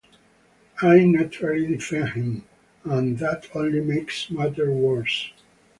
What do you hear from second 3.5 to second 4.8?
only makes matters